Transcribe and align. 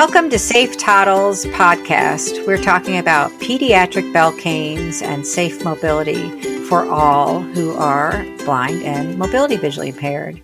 Welcome 0.00 0.30
to 0.30 0.38
Safe 0.38 0.78
Toddles 0.78 1.44
podcast. 1.44 2.46
We're 2.46 2.56
talking 2.56 2.96
about 2.96 3.30
pediatric 3.32 4.10
belt 4.14 4.38
canes 4.38 5.02
and 5.02 5.26
safe 5.26 5.62
mobility 5.62 6.40
for 6.62 6.86
all 6.86 7.42
who 7.42 7.72
are 7.72 8.24
blind 8.46 8.82
and 8.82 9.18
mobility 9.18 9.58
visually 9.58 9.90
impaired. 9.90 10.40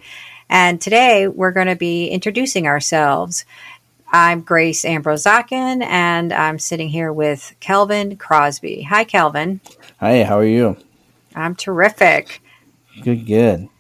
And 0.51 0.79
today 0.79 1.27
we're 1.27 1.53
going 1.53 1.69
to 1.69 1.75
be 1.75 2.09
introducing 2.09 2.67
ourselves. 2.67 3.47
I'm 4.13 4.43
Grace 4.43 4.85
Ambrose-Zaken, 4.85 5.83
and 5.83 6.35
I'm 6.35 6.59
sitting 6.59 6.91
here 6.91 7.11
with 7.11 7.55
Kelvin 7.59 8.19
Crosby. 8.19 8.83
Hi, 8.83 9.05
Kelvin. 9.05 9.63
Hi, 10.01 10.23
how 10.25 10.39
are 10.39 10.45
you? 10.45 10.77
I'm 11.35 11.55
terrific. 11.55 12.43
Good, 13.03 13.25
good. 13.25 13.71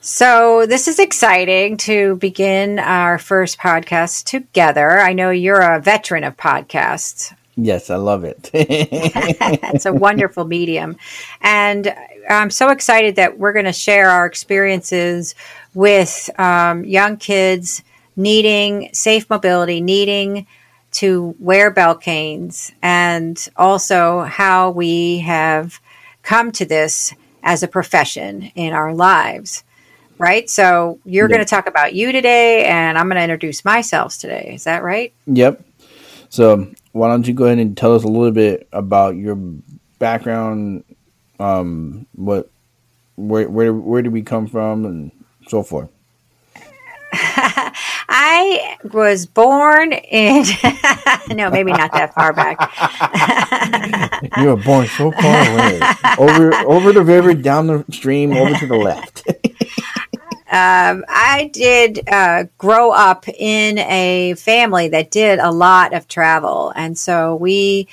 So, 0.00 0.66
this 0.66 0.88
is 0.88 0.98
exciting 0.98 1.78
to 1.78 2.16
begin 2.16 2.78
our 2.78 3.18
first 3.18 3.58
podcast 3.58 4.24
together. 4.24 5.00
I 5.00 5.12
know 5.14 5.30
you're 5.30 5.60
a 5.60 5.80
veteran 5.80 6.22
of 6.22 6.36
podcasts. 6.36 7.34
Yes, 7.56 7.88
I 7.88 7.96
love 7.96 8.24
it. 8.24 8.50
it's 8.54 9.86
a 9.86 9.92
wonderful 9.92 10.44
medium. 10.44 10.96
And 11.40 11.94
I'm 12.28 12.50
so 12.50 12.68
excited 12.68 13.16
that 13.16 13.38
we're 13.38 13.54
going 13.54 13.64
to 13.64 13.72
share 13.72 14.10
our 14.10 14.26
experiences 14.26 15.34
with 15.74 16.28
um, 16.38 16.84
young 16.84 17.16
kids 17.16 17.82
needing 18.14 18.90
safe 18.92 19.28
mobility, 19.30 19.80
needing 19.80 20.46
to 20.92 21.34
wear 21.38 21.70
belt 21.70 22.02
canes, 22.02 22.72
and 22.82 23.48
also 23.56 24.20
how 24.20 24.70
we 24.70 25.18
have 25.18 25.80
come 26.22 26.52
to 26.52 26.66
this 26.66 27.14
as 27.42 27.62
a 27.62 27.68
profession 27.68 28.42
in 28.54 28.72
our 28.72 28.94
lives 28.94 29.64
right? 30.18 30.48
So 30.48 30.98
you're 31.04 31.28
going 31.28 31.40
to 31.40 31.46
talk 31.46 31.66
about 31.66 31.94
you 31.94 32.12
today, 32.12 32.64
and 32.64 32.98
I'm 32.98 33.06
going 33.06 33.16
to 33.16 33.22
introduce 33.22 33.64
myself 33.64 34.16
today. 34.18 34.52
Is 34.54 34.64
that 34.64 34.82
right? 34.82 35.12
Yep. 35.26 35.62
So 36.28 36.72
why 36.92 37.08
don't 37.08 37.26
you 37.26 37.34
go 37.34 37.44
ahead 37.44 37.58
and 37.58 37.76
tell 37.76 37.94
us 37.94 38.04
a 38.04 38.08
little 38.08 38.32
bit 38.32 38.68
about 38.72 39.16
your 39.16 39.36
background, 39.98 40.84
um, 41.38 42.06
what, 42.14 42.50
where, 43.16 43.48
where, 43.48 43.72
where 43.72 44.02
did 44.02 44.12
we 44.12 44.22
come 44.22 44.46
from, 44.46 44.84
and 44.84 45.12
so 45.48 45.62
forth. 45.62 45.90
I 48.08 48.76
was 48.92 49.26
born 49.26 49.92
in 49.92 50.44
no, 51.28 51.50
maybe 51.50 51.72
not 51.72 51.92
that 51.92 52.14
far 52.14 52.32
back. 52.32 52.56
you 54.38 54.46
were 54.46 54.56
born 54.56 54.86
so 54.88 55.10
far 55.12 55.52
away, 55.52 55.80
over 56.18 56.54
over 56.66 56.92
the 56.92 57.02
river, 57.02 57.34
down 57.34 57.66
the 57.66 57.84
stream, 57.90 58.32
over 58.32 58.54
to 58.54 58.66
the 58.66 58.76
left. 58.76 59.26
Um, 60.50 61.04
I 61.08 61.50
did 61.52 62.08
uh, 62.08 62.44
grow 62.58 62.92
up 62.92 63.28
in 63.28 63.78
a 63.78 64.34
family 64.34 64.88
that 64.88 65.10
did 65.10 65.38
a 65.38 65.50
lot 65.50 65.92
of 65.92 66.06
travel. 66.06 66.72
And 66.76 66.96
so 66.96 67.34
we 67.34 67.88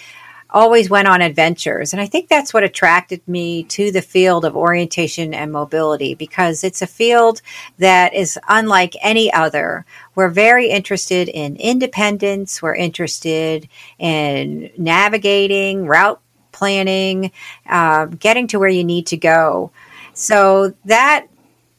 always 0.54 0.90
went 0.90 1.08
on 1.08 1.22
adventures. 1.22 1.94
And 1.94 2.02
I 2.02 2.06
think 2.06 2.30
that's 2.30 2.54
what 2.54 2.64
attracted 2.64 3.28
me 3.28 3.64
to 3.64 3.92
the 3.92 4.04
field 4.04 4.46
of 4.46 4.56
orientation 4.56 5.34
and 5.34 5.52
mobility 5.52 6.14
because 6.14 6.64
it's 6.64 6.81
a 6.81 6.88
field 6.88 7.42
that 7.80 8.14
is 8.14 8.40
unlike 8.48 8.96
any 9.02 9.34
other. 9.34 9.84
We're 10.14 10.30
very 10.30 10.70
interested 10.70 11.28
in 11.28 11.56
independence, 11.56 12.62
we're 12.62 12.76
interested 12.76 13.68
in 13.98 14.70
navigating, 14.78 15.88
route 15.88 16.22
planning, 16.52 17.31
uh, 17.68 18.06
getting 18.06 18.46
to 18.48 18.59
where 18.59 18.70
you 18.70 18.84
need 18.84 19.08
to 19.08 19.18
go. 19.18 19.72
So 20.14 20.76
that 20.86 21.28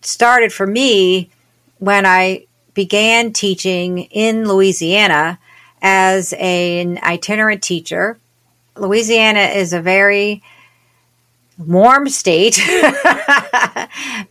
started 0.06 0.52
for 0.52 0.66
me 0.66 1.30
when 1.78 2.06
I 2.06 2.47
began 2.74 3.33
teaching 3.33 3.98
in 3.98 4.48
Louisiana 4.48 5.39
as 5.83 6.34
an 6.39 6.98
itinerant 7.02 7.62
teacher. 7.62 8.18
Louisiana 8.77 9.40
is 9.40 9.73
a 9.73 9.80
very 9.80 10.42
warm 11.58 12.08
state, 12.08 12.58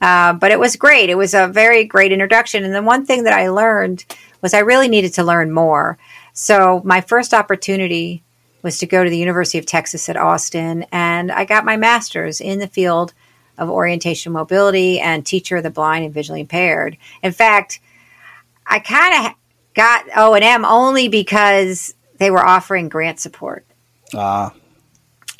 uh, 0.01 0.33
but 0.33 0.51
it 0.51 0.59
was 0.59 0.75
great. 0.75 1.09
It 1.09 1.15
was 1.15 1.33
a 1.33 1.47
very 1.47 1.85
great 1.85 2.11
introduction. 2.11 2.63
And 2.63 2.75
the 2.75 2.81
one 2.81 3.05
thing 3.05 3.23
that 3.23 3.33
I 3.33 3.49
learned 3.49 4.03
was 4.41 4.53
I 4.53 4.59
really 4.59 4.89
needed 4.89 5.13
to 5.13 5.23
learn 5.23 5.51
more. 5.51 5.97
So 6.33 6.81
my 6.83 6.99
first 7.01 7.33
opportunity 7.33 8.23
was 8.61 8.77
to 8.79 8.85
go 8.85 9.03
to 9.03 9.09
the 9.09 9.17
University 9.17 9.57
of 9.57 9.65
Texas 9.65 10.09
at 10.09 10.17
Austin, 10.17 10.85
and 10.91 11.31
I 11.31 11.45
got 11.45 11.65
my 11.65 11.77
master's 11.77 12.41
in 12.41 12.59
the 12.59 12.67
field 12.67 13.13
of 13.57 13.69
orientation 13.69 14.33
mobility 14.33 14.99
and 14.99 15.25
teacher 15.25 15.57
of 15.57 15.63
the 15.63 15.69
blind 15.69 16.05
and 16.05 16.13
visually 16.13 16.41
impaired. 16.41 16.97
In 17.21 17.31
fact, 17.31 17.79
I 18.65 18.79
kind 18.79 19.25
of 19.25 19.33
got 19.73 20.05
O 20.15 20.33
and 20.33 20.43
M 20.43 20.65
only 20.65 21.07
because 21.07 21.95
they 22.17 22.31
were 22.31 22.45
offering 22.45 22.89
grant 22.89 23.19
support. 23.19 23.65
Ah. 24.15 24.53
Uh. 24.53 24.59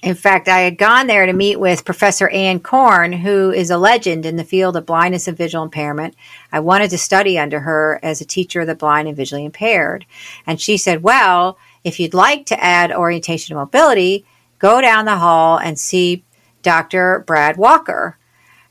In 0.04 0.16
fact, 0.16 0.50
I 0.50 0.60
had 0.60 0.78
gone 0.78 1.08
there 1.08 1.26
to 1.26 1.32
meet 1.32 1.62
with 1.62 1.86
Professor 1.86 2.28
Anne 2.28 2.60
Corn, 2.60 3.14
who 3.14 3.52
is 3.52 3.70
a 3.70 3.78
legend 3.78 4.26
in 4.26 4.36
the 4.36 4.44
field 4.44 4.76
of 4.76 4.86
blindness 4.86 5.30
and 5.30 5.38
visual 5.38 5.64
impairment. 5.64 6.14
I 6.52 6.60
wanted 6.60 6.90
to 6.90 6.98
study 6.98 7.40
under 7.40 7.62
her 7.62 8.02
as 8.04 8.20
a 8.20 8.26
teacher 8.26 8.60
of 8.60 8.68
the 8.68 8.76
blind 8.76 9.08
and 9.08 9.16
visually 9.16 9.46
impaired. 9.46 10.06
And 10.46 10.60
she 10.60 10.76
said, 10.76 11.04
Well, 11.04 11.58
if 11.86 12.02
you'd 12.02 12.14
like 12.14 12.46
to 12.48 12.62
add 12.62 12.92
orientation 12.92 13.56
and 13.56 13.62
mobility, 13.62 14.26
go 14.60 14.82
down 14.82 15.06
the 15.06 15.18
hall 15.18 15.58
and 15.58 15.80
see 15.80 16.26
Dr. 16.64 17.24
Brad 17.28 17.58
Walker. 17.58 18.18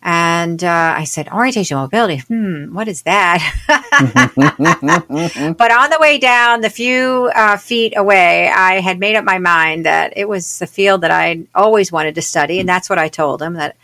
And 0.05 0.65
uh, 0.65 0.95
I 0.97 1.05
said, 1.05 1.29
orientation 1.29 1.77
mobility, 1.77 2.19
hmm, 2.19 2.75
what 2.75 2.89
is 2.89 3.03
that? 3.03 3.39
but 5.57 5.71
on 5.71 5.91
the 5.91 5.99
way 6.01 6.19
down, 6.19 6.61
the 6.61 6.71
few 6.71 7.31
uh, 7.33 7.57
feet 7.57 7.95
away, 7.97 8.49
I 8.49 8.81
had 8.81 8.99
made 8.99 9.15
up 9.15 9.25
my 9.25 9.39
mind 9.39 9.87
that 9.87 10.15
it 10.17 10.29
was 10.29 10.59
the 10.59 10.67
field 10.67 11.03
that 11.03 11.13
I 11.13 11.45
always 11.55 11.93
wanted 11.93 12.17
to 12.17 12.23
study. 12.23 12.59
And 12.59 12.69
that's 12.69 12.91
what 12.91 12.99
I 12.99 13.07
told 13.07 13.41
him 13.41 13.55
that 13.55 13.77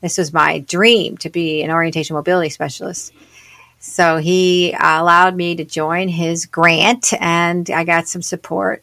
this 0.00 0.18
was 0.18 0.32
my 0.32 0.58
dream 0.58 1.16
to 1.18 1.30
be 1.30 1.62
an 1.62 1.70
orientation 1.70 2.14
mobility 2.16 2.48
specialist. 2.48 3.12
So 3.78 4.16
he 4.16 4.72
allowed 4.72 5.36
me 5.36 5.54
to 5.54 5.64
join 5.64 6.08
his 6.08 6.46
grant 6.46 7.12
and 7.20 7.70
I 7.70 7.84
got 7.84 8.08
some 8.08 8.22
support 8.22 8.82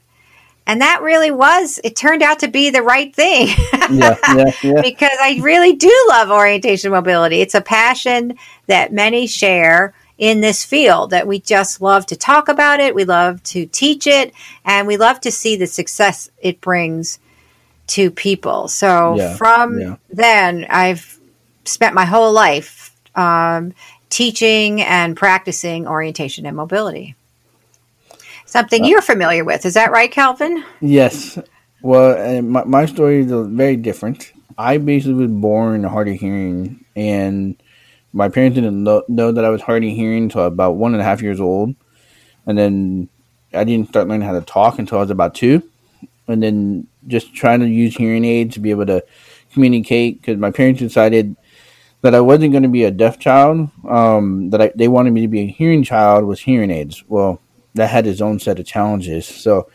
and 0.68 0.82
that 0.82 1.02
really 1.02 1.32
was 1.32 1.80
it 1.84 1.96
turned 1.96 2.22
out 2.22 2.40
to 2.40 2.48
be 2.48 2.70
the 2.70 2.84
right 2.84 3.16
thing. 3.16 3.48
Yeah, 3.90 4.18
yeah, 4.36 4.52
yeah. 4.64 4.82
because 4.82 5.18
i 5.22 5.40
really 5.42 5.72
do 5.72 6.06
love 6.10 6.30
orientation 6.30 6.92
mobility. 6.92 7.40
It's 7.40 7.56
a 7.56 7.62
passion 7.62 8.38
that 8.66 8.92
many 8.92 9.28
share 9.28 9.94
in 10.18 10.42
this 10.42 10.66
field 10.66 11.12
that 11.12 11.26
we 11.26 11.40
just 11.40 11.80
love 11.80 12.06
to 12.08 12.16
talk 12.18 12.50
about 12.50 12.82
it 12.82 12.94
we 12.94 13.06
love 13.06 13.42
to 13.44 13.66
teach 13.68 14.06
it 14.06 14.34
and 14.66 14.88
we 14.88 14.98
love 14.98 15.22
to 15.22 15.32
see 15.32 15.56
the 15.56 15.68
success 15.68 16.30
it 16.40 16.60
brings 16.60 17.20
to 17.88 18.12
people. 18.12 18.68
So 18.68 19.16
yeah, 19.16 19.38
from 19.38 19.98
then 20.10 20.68
i've 20.70 21.18
spent 21.64 21.96
my 21.96 22.06
whole 22.06 22.34
life 22.34 22.94
um, 23.16 23.74
teaching 24.10 24.82
and 24.82 25.16
practicing 25.16 25.88
orientation 25.88 26.46
and 26.46 26.58
mobility 26.58 27.16
something 28.48 28.84
uh, 28.84 28.88
you're 28.88 29.02
familiar 29.02 29.46
with. 29.46 29.66
Is 29.66 29.76
that 29.76 29.92
right, 29.92 30.12
Calvin? 30.12 30.64
Yes. 30.82 31.38
Well, 31.84 32.42
my, 32.42 32.64
my 32.64 32.86
story 32.88 33.20
is 33.20 33.32
very 33.32 33.76
different. 33.76 34.34
I 34.58 34.80
basically 34.80 35.14
was 35.14 35.32
born 35.32 35.84
hard 35.84 36.08
of 36.08 36.16
hearing, 36.16 36.84
and 36.96 37.62
my 38.12 38.30
parents 38.30 38.56
didn't 38.56 38.84
know, 38.84 39.04
know 39.08 39.32
that 39.32 39.46
I 39.46 39.50
was 39.50 39.62
hard 39.62 39.84
of 39.84 39.92
hearing 39.92 40.24
until 40.24 40.44
about 40.44 40.78
one 40.78 40.94
and 40.94 41.02
a 41.02 41.06
half 41.06 41.22
years 41.22 41.40
old. 41.40 41.76
And 42.48 42.58
then 42.58 43.10
I 43.54 43.64
didn't 43.64 43.90
start 43.90 44.08
learning 44.08 44.28
how 44.28 44.34
to 44.34 44.46
talk 44.46 44.80
until 44.80 44.98
I 44.98 45.02
was 45.02 45.12
about 45.12 45.36
two. 45.36 45.62
And 46.28 46.42
then 46.42 46.88
just 47.08 47.34
trying 47.34 47.60
to 47.60 47.68
use 47.68 47.96
hearing 47.96 48.26
aids 48.26 48.56
to 48.56 48.60
be 48.60 48.72
able 48.72 48.88
to 48.88 49.06
communicate 49.54 50.20
because 50.20 50.38
my 50.38 50.52
parents 50.52 50.80
decided 50.80 51.36
that 52.02 52.16
I 52.16 52.22
wasn't 52.22 52.52
going 52.52 52.64
to 52.64 52.70
be 52.70 52.84
a 52.84 52.92
deaf 52.92 53.20
child. 53.20 53.70
Um, 53.88 54.50
that 54.50 54.62
I, 54.62 54.72
they 54.76 54.88
wanted 54.88 55.12
me 55.12 55.22
to 55.22 55.28
be 55.28 55.42
a 55.42 55.48
hearing 55.48 55.84
child 55.84 56.26
with 56.26 56.40
hearing 56.40 56.72
aids. 56.72 57.04
Well, 57.08 57.42
that 57.78 57.90
had 57.90 58.06
its 58.06 58.22
own 58.22 58.40
set 58.40 58.60
of 58.60 58.66
challenges. 58.66 59.26
So 59.26 59.70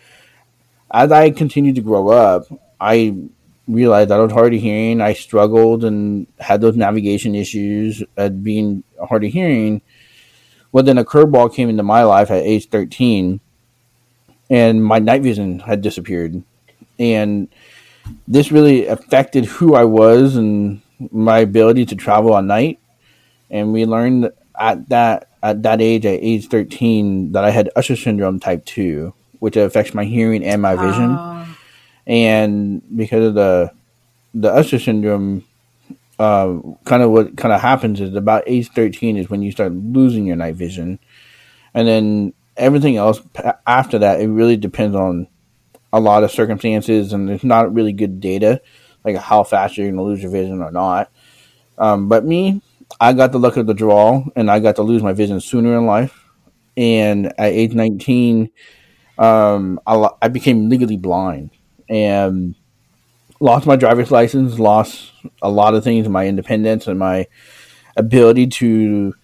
as 0.91 1.11
I 1.11 1.31
continued 1.31 1.77
to 1.77 1.81
grow 1.81 2.09
up, 2.09 2.45
I 2.81 3.15
realized 3.67 4.11
I 4.11 4.19
was 4.19 4.33
hard 4.33 4.55
of 4.55 4.61
hearing. 4.61 5.01
I 5.01 5.15
struggled 5.15 5.85
and 5.85 6.27
had 6.39 6.61
those 6.61 6.77
navigation 6.77 7.35
issues 7.35 8.03
at 8.17 8.43
being 8.45 8.85
hard 9.03 9.25
of 9.25 9.33
hearing. 9.33 9.83
Well, 10.71 10.85
then 10.85 10.99
a 10.99 11.05
curveball 11.05 11.55
came 11.55 11.69
into 11.69 11.83
my 11.83 12.03
life 12.03 12.31
at 12.31 12.45
age 12.45 12.69
13, 12.69 13.41
and 14.51 14.85
my 14.85 14.99
night 14.99 15.23
vision 15.23 15.61
had 15.61 15.83
disappeared. 15.83 16.43
And 16.99 17.49
this 18.27 18.53
really 18.53 18.87
affected 18.87 19.45
who 19.45 19.75
I 19.75 19.85
was 19.85 20.37
and 20.37 20.83
my 21.11 21.39
ability 21.39 21.87
to 21.87 21.97
travel 21.97 22.37
at 22.37 22.45
night. 22.45 22.79
And 23.51 23.73
we 23.73 23.85
learned 23.85 24.31
at 24.59 24.89
that 24.89 25.29
at 25.43 25.63
that 25.63 25.81
age, 25.81 26.07
at 26.07 26.21
age 26.23 26.49
13, 26.49 27.33
that 27.33 27.45
I 27.45 27.51
had 27.51 27.71
Usher 27.77 27.97
syndrome 27.97 28.41
type 28.41 28.65
2, 28.65 29.13
which 29.41 29.57
affects 29.57 29.95
my 29.95 30.05
hearing 30.05 30.45
and 30.45 30.63
my 30.63 30.77
vision. 30.77 31.17
Oh. 31.19 31.57
And 32.07 32.83
because 32.97 33.27
of 33.27 33.35
the 33.35 33.73
the 34.35 34.51
Usher 34.51 34.79
syndrome, 34.79 35.45
uh, 36.19 36.57
kind 36.85 37.03
of 37.03 37.11
what 37.11 37.37
kind 37.37 37.53
of 37.53 37.61
happens 37.61 38.01
is 38.01 38.15
about 38.15 38.45
age 38.47 38.69
13 38.71 39.17
is 39.17 39.29
when 39.29 39.43
you 39.43 39.53
start 39.53 39.73
losing 39.73 40.27
your 40.27 40.37
night 40.37 40.55
vision. 40.55 40.99
And 41.75 41.87
then 41.87 42.33
everything 42.57 42.97
else 42.97 43.21
after 43.67 43.99
that, 43.99 44.21
it 44.21 44.29
really 44.29 44.57
depends 44.57 44.97
on 44.97 45.29
a 45.93 46.01
lot 46.01 46.25
of 46.25 46.31
circumstances, 46.31 47.13
and 47.13 47.29
there's 47.29 47.45
not 47.45 47.73
really 47.73 47.93
good 47.93 48.21
data, 48.21 48.61
like 49.05 49.17
how 49.17 49.45
fast 49.45 49.77
you're 49.77 49.87
going 49.87 49.97
to 49.97 50.03
lose 50.03 50.23
your 50.23 50.31
vision 50.31 50.63
or 50.63 50.71
not. 50.71 51.11
Um, 51.77 52.09
but 52.09 52.25
me, 52.25 52.63
I 53.03 53.13
got 53.13 53.33
the 53.33 53.39
luck 53.41 53.57
of 53.57 53.67
the 53.67 53.75
draw, 53.75 54.25
and 54.37 54.49
I 54.49 54.61
got 54.61 54.77
to 54.77 54.83
lose 54.83 55.03
my 55.03 55.13
vision 55.13 55.41
sooner 55.41 55.77
in 55.77 55.87
life. 55.87 56.25
And 56.77 57.27
at 57.37 57.53
age 57.53 57.73
19, 57.73 58.49
um, 59.19 59.81
I, 59.85 60.09
I 60.23 60.29
became 60.29 60.69
legally 60.69 60.97
blind 60.97 61.51
and 61.89 62.55
lost 63.41 63.67
my 63.67 63.75
driver's 63.75 64.13
license, 64.13 64.61
lost 64.61 65.11
a 65.43 65.51
lot 65.51 65.75
of 65.75 65.83
things, 65.83 66.09
my 66.09 66.29
independence 66.29 66.87
and 66.87 66.97
my 66.97 67.27
ability 67.97 68.47
to 68.47 69.15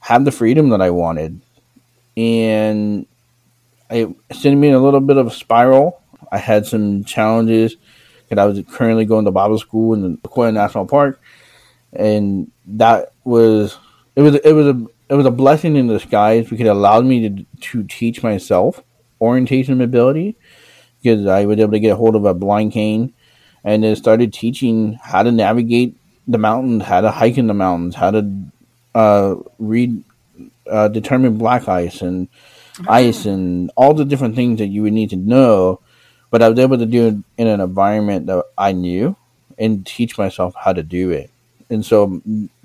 have 0.00 0.26
the 0.26 0.30
freedom 0.30 0.68
that 0.68 0.82
I 0.82 0.90
wanted. 0.90 1.40
And 2.18 3.06
it 3.90 4.14
sent 4.30 4.58
me 4.58 4.68
in 4.68 4.74
a 4.74 4.78
little 4.78 5.00
bit 5.00 5.16
of 5.16 5.28
a 5.28 5.30
spiral. 5.30 6.02
I 6.30 6.36
had 6.36 6.66
some 6.66 7.02
challenges 7.04 7.76
because 8.28 8.36
I 8.36 8.44
was 8.44 8.62
currently 8.70 9.06
going 9.06 9.24
to 9.24 9.30
Bible 9.30 9.58
school 9.58 9.94
in 9.94 10.02
the 10.02 10.18
Sequoia 10.22 10.52
National 10.52 10.84
Park, 10.84 11.18
and 11.94 12.52
that 12.66 13.11
was 13.24 13.78
it 14.16 14.22
was 14.22 14.34
it 14.36 14.52
was 14.52 14.66
a 14.66 14.86
it 15.08 15.14
was 15.14 15.26
a 15.26 15.30
blessing 15.30 15.76
in 15.76 15.88
disguise 15.88 16.48
because 16.48 16.66
it 16.66 16.70
allowed 16.70 17.04
me 17.04 17.28
to 17.28 17.44
to 17.60 17.84
teach 17.84 18.22
myself 18.22 18.82
orientation 19.20 19.80
ability 19.80 20.36
because 21.02 21.26
I 21.26 21.44
was 21.44 21.58
able 21.58 21.72
to 21.72 21.80
get 21.80 21.92
a 21.92 21.96
hold 21.96 22.16
of 22.16 22.24
a 22.24 22.34
blind 22.34 22.72
cane 22.72 23.12
and 23.64 23.82
then 23.82 23.96
started 23.96 24.32
teaching 24.32 24.98
how 25.02 25.22
to 25.22 25.32
navigate 25.32 25.96
the 26.26 26.38
mountains, 26.38 26.84
how 26.84 27.00
to 27.00 27.10
hike 27.10 27.38
in 27.38 27.46
the 27.46 27.54
mountains, 27.54 27.94
how 27.94 28.10
to 28.10 28.32
uh, 28.94 29.34
read, 29.58 30.04
uh, 30.70 30.88
determine 30.88 31.38
black 31.38 31.68
ice 31.68 32.02
and 32.02 32.28
oh. 32.80 32.84
ice 32.88 33.26
and 33.26 33.70
all 33.76 33.94
the 33.94 34.04
different 34.04 34.36
things 34.36 34.58
that 34.58 34.68
you 34.68 34.82
would 34.82 34.92
need 34.92 35.10
to 35.10 35.16
know. 35.16 35.80
But 36.30 36.42
I 36.42 36.48
was 36.48 36.58
able 36.58 36.78
to 36.78 36.86
do 36.86 37.08
it 37.08 37.14
in 37.36 37.46
an 37.46 37.60
environment 37.60 38.26
that 38.26 38.44
I 38.56 38.72
knew 38.72 39.16
and 39.58 39.84
teach 39.84 40.16
myself 40.16 40.54
how 40.56 40.72
to 40.72 40.82
do 40.82 41.10
it. 41.10 41.30
And 41.70 41.84
so 41.84 42.20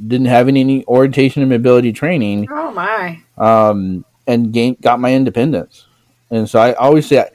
didn't 0.05 0.27
have 0.27 0.47
any 0.47 0.85
orientation 0.85 1.41
and 1.41 1.51
mobility 1.51 1.91
training. 1.93 2.47
Oh 2.51 2.71
my! 2.71 3.19
Um, 3.37 4.05
and 4.25 4.51
gain, 4.51 4.77
got 4.81 4.99
my 4.99 5.13
independence. 5.13 5.85
And 6.29 6.49
so 6.49 6.59
I 6.59 6.73
always 6.73 7.07
say, 7.07 7.29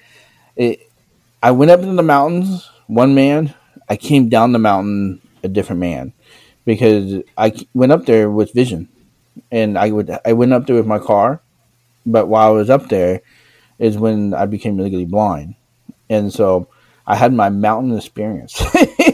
it, 0.56 0.90
I 1.42 1.50
went 1.52 1.70
up 1.70 1.80
into 1.80 1.94
the 1.94 2.02
mountains 2.02 2.68
one 2.86 3.14
man. 3.14 3.54
I 3.88 3.96
came 3.96 4.28
down 4.28 4.52
the 4.52 4.58
mountain 4.58 5.20
a 5.42 5.48
different 5.48 5.80
man 5.80 6.12
because 6.64 7.22
I 7.36 7.52
went 7.74 7.92
up 7.92 8.06
there 8.06 8.30
with 8.30 8.52
vision, 8.52 8.88
and 9.50 9.78
I 9.78 9.90
would 9.90 10.10
I 10.24 10.32
went 10.34 10.52
up 10.52 10.66
there 10.66 10.76
with 10.76 10.86
my 10.86 10.98
car, 10.98 11.40
but 12.06 12.28
while 12.28 12.48
I 12.48 12.52
was 12.52 12.70
up 12.70 12.88
there, 12.88 13.22
is 13.78 13.98
when 13.98 14.34
I 14.34 14.46
became 14.46 14.78
legally 14.78 15.06
blind, 15.06 15.54
and 16.08 16.32
so 16.32 16.68
I 17.06 17.16
had 17.16 17.32
my 17.32 17.48
mountain 17.48 17.96
experience. 17.96 18.62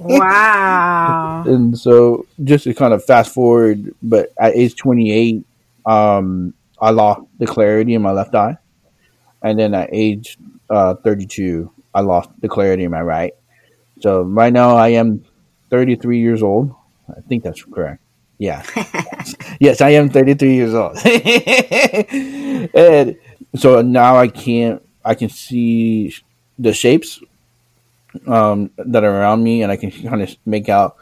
wow! 0.00 1.44
And 1.46 1.78
so 1.78 2.26
just 2.44 2.64
to 2.64 2.74
kind 2.74 2.92
of 2.92 3.04
fast 3.04 3.32
forward, 3.32 3.94
but 4.02 4.32
at 4.38 4.54
age 4.56 4.76
twenty 4.76 5.12
eight, 5.12 5.44
um, 5.84 6.54
I 6.80 6.90
lost 6.90 7.22
the 7.38 7.46
clarity 7.46 7.94
in 7.94 8.02
my 8.02 8.12
left 8.12 8.34
eye 8.34 8.58
and 9.46 9.58
then 9.58 9.74
at 9.74 9.90
age 9.92 10.38
uh, 10.70 10.94
32, 10.94 11.70
I 11.94 12.00
lost 12.00 12.30
the 12.40 12.48
clarity 12.48 12.84
in 12.84 12.90
my 12.90 13.02
right. 13.02 13.32
So 14.00 14.22
right 14.22 14.52
now 14.52 14.76
I 14.76 14.88
am 14.88 15.24
33 15.70 16.18
years 16.18 16.42
old. 16.42 16.74
I 17.08 17.20
think 17.28 17.44
that's 17.44 17.62
correct. 17.62 18.02
Yeah. 18.38 18.64
yes, 19.60 19.80
I 19.80 19.90
am 19.90 20.10
33 20.10 20.54
years 20.54 20.74
old. 20.74 20.98
and 22.74 23.16
so 23.54 23.80
now 23.82 24.16
I 24.16 24.28
can't, 24.28 24.82
I 25.04 25.14
can 25.14 25.28
see 25.28 26.14
the 26.58 26.72
shapes 26.72 27.20
um, 28.26 28.70
that 28.78 29.04
are 29.04 29.20
around 29.20 29.42
me 29.42 29.62
and 29.62 29.72
I 29.72 29.76
can 29.76 29.90
kind 29.90 30.22
of 30.22 30.34
make 30.44 30.68
out 30.68 30.96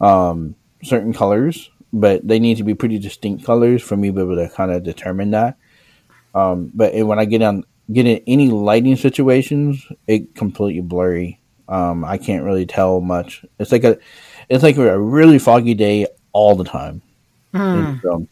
um, 0.00 0.54
certain 0.82 1.12
colors, 1.12 1.70
but 1.92 2.26
they 2.26 2.38
need 2.38 2.56
to 2.58 2.64
be 2.64 2.74
pretty 2.74 2.98
distinct 2.98 3.44
colors 3.44 3.82
for 3.82 3.96
me 3.96 4.08
to 4.08 4.12
be 4.12 4.20
able 4.20 4.36
to 4.36 4.48
kind 4.48 4.70
of 4.70 4.82
determine 4.82 5.32
that. 5.32 5.56
Um, 6.34 6.70
but 6.74 6.94
when 6.94 7.18
I 7.18 7.24
get 7.24 7.42
on 7.42 7.64
get 7.92 8.06
in 8.06 8.22
any 8.26 8.48
lighting 8.48 8.96
situations, 8.96 9.84
it 10.06 10.34
completely 10.34 10.80
blurry. 10.80 11.40
Um, 11.68 12.04
I 12.04 12.18
can't 12.18 12.44
really 12.44 12.66
tell 12.66 13.00
much. 13.00 13.44
It's 13.58 13.72
like 13.72 13.84
a 13.84 13.98
it's 14.48 14.62
like 14.62 14.76
a 14.76 14.98
really 14.98 15.38
foggy 15.38 15.74
day 15.74 16.06
all 16.32 16.56
the 16.56 16.64
time. 16.64 17.02
Mm. 17.54 18.00
So, 18.02 18.26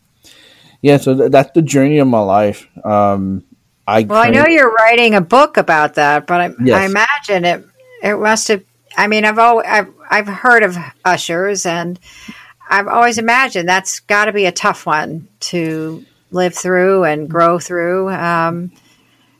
yeah, 0.82 0.96
so 0.96 1.16
th- 1.16 1.30
that's 1.30 1.50
the 1.52 1.62
journey 1.62 1.98
of 1.98 2.08
my 2.08 2.20
life. 2.20 2.68
Um, 2.84 3.44
I 3.86 4.02
well, 4.02 4.22
I 4.22 4.30
know 4.30 4.46
you're 4.46 4.72
writing 4.72 5.14
a 5.14 5.20
book 5.20 5.56
about 5.56 5.94
that, 5.94 6.26
but 6.26 6.40
I, 6.40 6.50
yes. 6.62 6.76
I 6.76 6.84
imagine 6.84 7.44
it 7.44 7.66
it 8.02 8.18
must 8.18 8.48
have. 8.48 8.62
I 8.96 9.06
mean, 9.06 9.24
I've 9.24 9.38
always 9.38 9.66
I've 9.68 9.92
I've 10.10 10.26
heard 10.26 10.62
of 10.62 10.76
ushers, 11.04 11.66
and 11.66 11.98
I've 12.68 12.88
always 12.88 13.18
imagined 13.18 13.68
that's 13.68 14.00
got 14.00 14.26
to 14.26 14.32
be 14.32 14.46
a 14.46 14.52
tough 14.52 14.86
one 14.86 15.28
to 15.40 16.04
live 16.30 16.54
through 16.54 17.04
and 17.04 17.28
grow 17.28 17.58
through. 17.58 18.10
Um, 18.10 18.72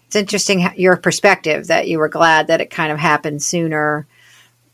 it's 0.07 0.17
interesting 0.17 0.67
your 0.77 0.97
perspective 0.97 1.67
that 1.67 1.89
you 1.89 1.99
were 1.99 2.09
glad 2.09 2.47
that 2.47 2.61
it 2.61 2.71
kind 2.71 2.91
of 2.91 2.99
happened 2.99 3.43
sooner. 3.43 4.07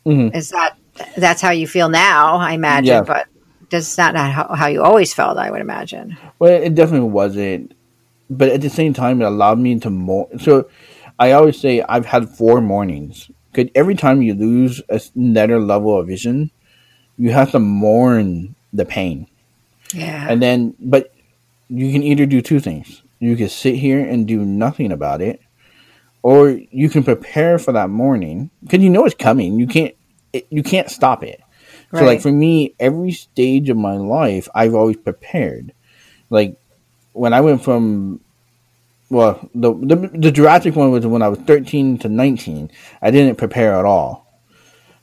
Mm-hmm. 0.07 0.37
Is 0.37 0.51
that 0.51 0.77
that's 1.17 1.41
how 1.41 1.51
you 1.51 1.67
feel 1.67 1.89
now? 1.89 2.37
I 2.37 2.53
imagine, 2.53 2.87
yeah. 2.87 3.03
but 3.03 3.27
does 3.69 3.99
not 3.99 4.15
how, 4.15 4.55
how 4.55 4.67
you 4.69 4.83
always 4.83 5.13
felt. 5.13 5.39
I 5.39 5.51
would 5.51 5.61
imagine. 5.61 6.17
Well, 6.39 6.53
it 6.53 6.75
definitely 6.75 7.09
wasn't, 7.09 7.75
but 8.31 8.51
at 8.51 8.61
the 8.61 8.71
same 8.71 8.93
time, 8.93 9.21
it 9.21 9.25
allowed 9.25 9.59
me 9.59 9.79
to 9.81 9.91
more. 9.91 10.29
So, 10.39 10.69
I 11.19 11.33
always 11.33 11.59
say 11.59 11.83
I've 11.83 12.07
had 12.07 12.29
four 12.29 12.61
mornings. 12.61 13.31
Because 13.55 13.71
every 13.75 13.95
time 13.95 14.23
you 14.23 14.35
lose 14.35 14.83
another 15.15 15.61
level 15.61 15.99
of 15.99 16.07
vision, 16.07 16.51
you 17.17 17.31
have 17.31 17.53
to 17.53 17.59
mourn 17.59 18.55
the 18.73 18.85
pain. 18.85 19.27
Yeah. 19.93 20.27
And 20.29 20.43
then, 20.43 20.75
but 20.81 21.15
you 21.69 21.93
can 21.93 22.03
either 22.03 22.27
do 22.27 22.43
two 22.43 22.61
things. 22.61 23.03
You 23.21 23.37
can 23.37 23.49
sit 23.49 23.77
here 23.77 24.01
and 24.01 24.27
do 24.27 24.45
nothing 24.45 24.93
about 24.93 25.23
it, 25.23 25.41
or 26.23 26.51
you 26.51 26.89
can 26.89 27.05
prepare 27.05 27.59
for 27.59 27.73
that 27.73 27.91
morning 27.91 28.51
because 28.63 28.83
you 28.83 28.91
know 28.91 29.05
it's 29.05 29.15
coming. 29.15 29.59
You 29.59 29.67
can't 29.67 29.95
it, 30.33 30.47
you 30.51 30.63
can't 30.63 30.91
stop 30.91 31.23
it. 31.23 31.41
Right. 31.91 32.01
So 32.01 32.07
like 32.07 32.21
for 32.21 32.33
me, 32.33 32.75
every 32.81 33.13
stage 33.13 33.71
of 33.71 33.77
my 33.77 33.97
life, 33.97 34.49
I've 34.55 34.75
always 34.75 34.97
prepared. 34.97 35.73
Like 36.29 36.59
when 37.13 37.33
I 37.33 37.41
went 37.41 37.63
from 37.63 38.21
well, 39.15 39.49
the, 39.55 39.73
the 39.73 39.97
the 40.13 40.33
drastic 40.33 40.75
one 40.75 40.91
was 40.91 41.07
when 41.07 41.23
I 41.23 41.29
was 41.29 41.39
thirteen 41.39 41.99
to 41.99 42.09
nineteen. 42.09 42.69
I 43.01 43.13
didn't 43.13 43.37
prepare 43.37 43.75
at 43.75 43.85
all, 43.85 44.27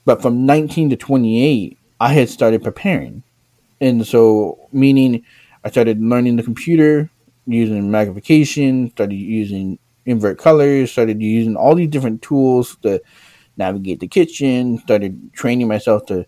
but 0.03 0.21
from 0.21 0.45
nineteen 0.45 0.89
to 0.89 0.97
twenty 0.97 1.43
eight, 1.45 1.77
I 1.97 2.11
had 2.11 2.29
started 2.29 2.61
preparing, 2.61 3.23
and 3.79 4.05
so 4.05 4.67
meaning 4.73 5.23
I 5.63 5.69
started 5.69 6.01
learning 6.01 6.35
the 6.35 6.43
computer, 6.43 7.09
using 7.45 7.89
magnification, 7.89 8.91
started 8.91 9.15
using 9.15 9.79
invert 10.05 10.37
colors, 10.37 10.91
started 10.91 11.21
using 11.21 11.55
all 11.55 11.75
these 11.75 11.89
different 11.89 12.21
tools 12.21 12.75
to 12.81 13.01
navigate 13.55 14.01
the 14.01 14.09
kitchen, 14.09 14.77
started 14.79 15.31
training 15.31 15.69
myself 15.69 16.05
to 16.07 16.25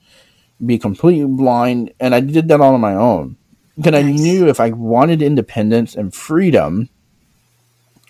be 0.66 0.80
completely 0.80 1.26
blind, 1.26 1.92
and 2.00 2.16
I 2.16 2.22
did 2.22 2.48
that 2.48 2.62
all 2.62 2.76
on 2.76 2.80
my 2.82 2.96
own. 2.96 3.36
Because 3.76 3.92
nice. 3.92 4.06
I 4.06 4.12
knew 4.12 4.48
if 4.48 4.62
I 4.62 4.70
wanted 4.70 5.22
independence 5.22 5.96
and 5.96 6.14
freedom, 6.14 6.90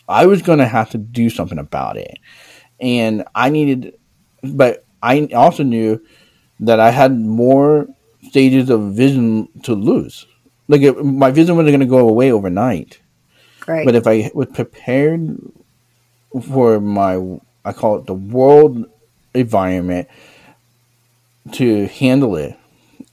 I 0.07 0.25
was 0.25 0.41
going 0.41 0.59
to 0.59 0.67
have 0.67 0.89
to 0.91 0.97
do 0.97 1.29
something 1.29 1.59
about 1.59 1.97
it. 1.97 2.17
And 2.79 3.23
I 3.33 3.49
needed, 3.49 3.97
but 4.43 4.85
I 5.01 5.29
also 5.33 5.63
knew 5.63 6.01
that 6.59 6.79
I 6.79 6.91
had 6.91 7.17
more 7.17 7.87
stages 8.23 8.69
of 8.69 8.93
vision 8.93 9.47
to 9.63 9.73
lose 9.73 10.25
like 10.67 10.81
it, 10.81 11.03
my 11.03 11.31
vision 11.31 11.55
wasn't 11.55 11.71
going 11.71 11.79
to 11.81 11.85
go 11.85 12.07
away 12.07 12.31
overnight. 12.31 12.99
Right. 13.67 13.85
But 13.85 13.95
if 13.95 14.07
I 14.07 14.31
was 14.33 14.47
prepared 14.47 15.37
for 16.41 16.79
my, 16.79 17.39
I 17.63 17.73
call 17.73 17.97
it 17.97 18.05
the 18.05 18.13
world 18.13 18.85
environment 19.33 20.07
to 21.53 21.87
handle 21.87 22.35
it, 22.35 22.57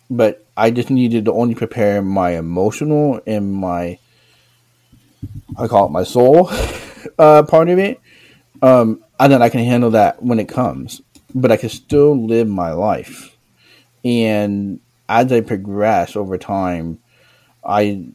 but 0.08 0.44
I 0.56 0.70
just 0.70 0.90
needed 0.90 1.24
to 1.26 1.32
only 1.32 1.54
prepare 1.54 2.02
my 2.02 2.30
emotional 2.30 3.20
and 3.26 3.52
my, 3.52 3.98
I 5.58 5.66
call 5.66 5.86
it 5.86 5.90
my 5.90 6.04
soul 6.04 6.50
uh, 7.18 7.42
part 7.44 7.68
of 7.68 7.78
it. 7.78 8.00
Um, 8.62 9.02
and 9.18 9.32
then 9.32 9.42
I 9.42 9.48
can 9.48 9.64
handle 9.64 9.90
that 9.90 10.22
when 10.22 10.38
it 10.38 10.48
comes, 10.48 11.02
but 11.34 11.52
I 11.52 11.56
can 11.56 11.68
still 11.68 12.26
live 12.26 12.48
my 12.48 12.72
life. 12.72 13.36
And 14.04 14.80
as 15.08 15.32
I 15.32 15.40
progress 15.40 16.16
over 16.16 16.38
time, 16.38 16.98
I 17.64 18.06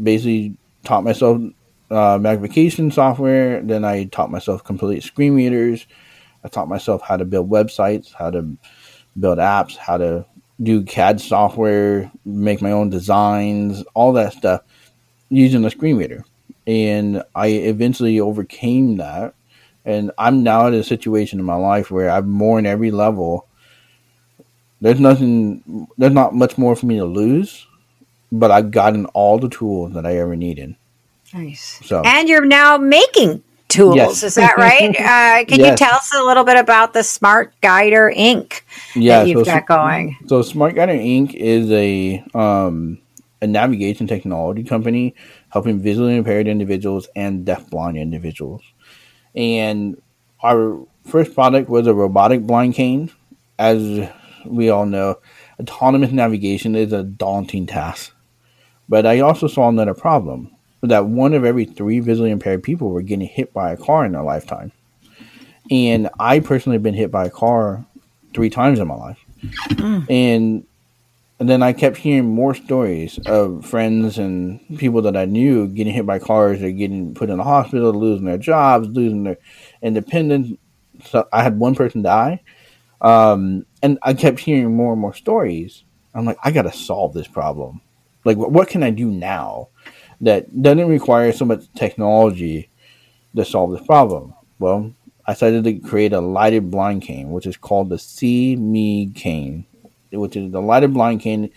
basically 0.00 0.56
taught 0.84 1.04
myself 1.04 1.40
uh, 1.90 2.18
magnification 2.20 2.90
software. 2.90 3.62
Then 3.62 3.84
I 3.84 4.04
taught 4.04 4.30
myself 4.30 4.64
complete 4.64 5.02
screen 5.02 5.34
readers. 5.34 5.86
I 6.44 6.48
taught 6.48 6.68
myself 6.68 7.02
how 7.02 7.16
to 7.16 7.24
build 7.24 7.50
websites, 7.50 8.12
how 8.14 8.30
to 8.30 8.56
build 9.18 9.38
apps, 9.38 9.76
how 9.76 9.98
to 9.98 10.24
do 10.62 10.82
CAD 10.82 11.20
software, 11.20 12.10
make 12.24 12.62
my 12.62 12.72
own 12.72 12.90
designs, 12.90 13.82
all 13.94 14.12
that 14.14 14.32
stuff 14.32 14.62
using 15.28 15.62
the 15.62 15.70
screen 15.70 15.96
reader. 15.96 16.24
And 16.70 17.24
I 17.34 17.48
eventually 17.48 18.20
overcame 18.20 18.98
that. 18.98 19.34
And 19.84 20.12
I'm 20.16 20.44
now 20.44 20.68
in 20.68 20.74
a 20.74 20.84
situation 20.84 21.40
in 21.40 21.44
my 21.44 21.56
life 21.56 21.90
where 21.90 22.08
I'm 22.08 22.30
more 22.30 22.60
in 22.60 22.66
every 22.66 22.92
level. 22.92 23.48
There's 24.80 25.00
nothing, 25.00 25.88
there's 25.98 26.12
not 26.12 26.32
much 26.32 26.56
more 26.56 26.76
for 26.76 26.86
me 26.86 26.98
to 26.98 27.04
lose, 27.04 27.66
but 28.30 28.52
I've 28.52 28.70
gotten 28.70 29.06
all 29.06 29.38
the 29.38 29.48
tools 29.48 29.94
that 29.94 30.06
I 30.06 30.18
ever 30.18 30.36
needed. 30.36 30.76
Nice. 31.34 31.80
So, 31.84 32.02
and 32.04 32.28
you're 32.28 32.46
now 32.46 32.78
making 32.78 33.42
tools. 33.66 33.96
Yes. 33.96 34.22
Is 34.22 34.36
that 34.36 34.56
right? 34.56 34.94
Uh, 35.00 35.44
can 35.44 35.58
yes. 35.58 35.70
you 35.70 35.76
tell 35.76 35.94
us 35.94 36.12
a 36.14 36.22
little 36.22 36.44
bit 36.44 36.56
about 36.56 36.92
the 36.92 37.02
Smart 37.02 37.52
Guider 37.62 38.12
Inc. 38.16 38.60
Yeah, 38.94 39.20
that 39.20 39.28
you've 39.28 39.44
so, 39.44 39.44
got 39.44 39.66
going? 39.66 40.16
So 40.26 40.42
Smart 40.42 40.76
Guider 40.76 40.92
Inc. 40.92 41.34
is 41.34 41.70
a 41.72 42.22
um, 42.32 42.98
a 43.42 43.46
navigation 43.46 44.06
technology 44.06 44.64
company 44.64 45.14
helping 45.50 45.80
visually 45.80 46.16
impaired 46.16 46.46
individuals 46.46 47.08
and 47.16 47.44
deaf-blind 47.44 47.96
individuals. 47.96 48.62
And 49.34 50.00
our 50.42 50.78
first 51.04 51.34
product 51.34 51.68
was 51.68 51.86
a 51.86 51.94
robotic 51.94 52.42
blind 52.42 52.74
cane. 52.74 53.10
As 53.58 54.08
we 54.44 54.70
all 54.70 54.86
know, 54.86 55.18
autonomous 55.58 56.12
navigation 56.12 56.74
is 56.74 56.92
a 56.92 57.02
daunting 57.02 57.66
task. 57.66 58.12
But 58.88 59.06
I 59.06 59.20
also 59.20 59.46
saw 59.46 59.68
another 59.68 59.94
problem 59.94 60.50
that 60.82 61.06
one 61.06 61.34
of 61.34 61.44
every 61.44 61.64
three 61.64 62.00
visually 62.00 62.30
impaired 62.30 62.62
people 62.62 62.90
were 62.90 63.02
getting 63.02 63.28
hit 63.28 63.52
by 63.52 63.72
a 63.72 63.76
car 63.76 64.04
in 64.04 64.12
their 64.12 64.22
lifetime. 64.22 64.72
And 65.70 66.08
I 66.18 66.40
personally 66.40 66.76
have 66.76 66.82
been 66.82 66.94
hit 66.94 67.10
by 67.10 67.26
a 67.26 67.30
car 67.30 67.84
three 68.34 68.50
times 68.50 68.78
in 68.78 68.88
my 68.88 68.94
life. 68.94 69.18
Mm. 69.68 70.10
And 70.10 70.66
and 71.40 71.48
then 71.48 71.62
I 71.62 71.72
kept 71.72 71.96
hearing 71.96 72.28
more 72.28 72.54
stories 72.54 73.18
of 73.24 73.64
friends 73.64 74.18
and 74.18 74.60
people 74.76 75.00
that 75.02 75.16
I 75.16 75.24
knew 75.24 75.68
getting 75.68 75.94
hit 75.94 76.04
by 76.04 76.18
cars 76.18 76.62
or 76.62 76.70
getting 76.70 77.14
put 77.14 77.30
in 77.30 77.38
the 77.38 77.44
hospital, 77.44 77.94
losing 77.94 78.26
their 78.26 78.36
jobs, 78.36 78.88
losing 78.88 79.24
their 79.24 79.38
independence. 79.80 80.58
So 81.06 81.26
I 81.32 81.42
had 81.42 81.58
one 81.58 81.74
person 81.74 82.02
die. 82.02 82.42
Um, 83.00 83.64
and 83.82 83.98
I 84.02 84.12
kept 84.12 84.38
hearing 84.38 84.76
more 84.76 84.92
and 84.92 85.00
more 85.00 85.14
stories. 85.14 85.84
I'm 86.12 86.26
like, 86.26 86.36
I 86.44 86.50
got 86.50 86.62
to 86.62 86.72
solve 86.72 87.14
this 87.14 87.28
problem. 87.28 87.80
Like, 88.26 88.36
what 88.36 88.68
can 88.68 88.82
I 88.82 88.90
do 88.90 89.06
now 89.06 89.68
that 90.20 90.60
doesn't 90.60 90.88
require 90.88 91.32
so 91.32 91.46
much 91.46 91.72
technology 91.74 92.68
to 93.34 93.46
solve 93.46 93.70
this 93.72 93.86
problem? 93.86 94.34
Well, 94.58 94.92
I 95.24 95.32
decided 95.32 95.64
to 95.64 95.78
create 95.78 96.12
a 96.12 96.20
lighted 96.20 96.70
blind 96.70 97.00
cane, 97.00 97.30
which 97.30 97.46
is 97.46 97.56
called 97.56 97.88
the 97.88 97.98
See 97.98 98.56
Me 98.56 99.10
cane 99.14 99.64
which 100.12 100.36
is 100.36 100.50
the 100.50 100.60
lighted 100.60 100.94
blind 100.94 101.20
cane 101.20 101.50